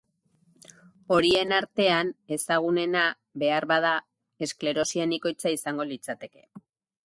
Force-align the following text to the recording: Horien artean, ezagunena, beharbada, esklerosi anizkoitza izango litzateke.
Horien 1.15 1.53
artean, 1.57 2.09
ezagunena, 2.37 3.05
beharbada, 3.45 3.93
esklerosi 4.49 5.07
anizkoitza 5.07 5.57
izango 5.61 5.91
litzateke. 5.95 6.47